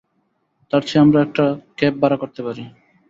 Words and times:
তারচেয়ে 0.73 1.03
আমরা 1.03 1.19
একটা 1.21 1.45
ক্যাব 1.77 1.93
ভাড়া 2.01 2.17
করতে 2.21 2.41
পারি। 2.45 2.63